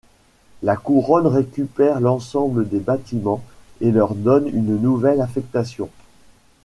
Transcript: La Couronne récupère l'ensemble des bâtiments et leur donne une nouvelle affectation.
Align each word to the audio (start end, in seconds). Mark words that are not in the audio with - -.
La 0.63 0.75
Couronne 0.77 1.27
récupère 1.27 1.99
l'ensemble 1.99 2.67
des 2.67 2.79
bâtiments 2.79 3.43
et 3.81 3.91
leur 3.91 4.15
donne 4.15 4.47
une 4.47 4.81
nouvelle 4.81 5.21
affectation. 5.21 5.91